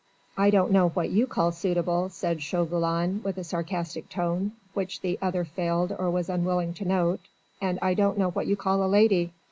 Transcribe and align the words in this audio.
"I 0.35 0.49
don't 0.49 0.71
know 0.71 0.89
what 0.89 1.11
you 1.11 1.27
call 1.27 1.51
suitable," 1.51 2.09
said 2.09 2.41
Chauvelin 2.41 3.21
with 3.23 3.37
a 3.37 3.43
sarcastic 3.43 4.09
tone, 4.09 4.53
which 4.73 5.01
the 5.01 5.19
other 5.21 5.45
failed 5.45 5.95
or 5.99 6.09
was 6.09 6.27
unwilling 6.27 6.73
to 6.73 6.85
note, 6.85 7.19
"and 7.61 7.77
I 7.83 7.93
don't 7.93 8.17
know 8.17 8.31
what 8.31 8.47
you 8.47 8.55
call 8.55 8.83
a 8.83 8.89
lady. 8.89 9.31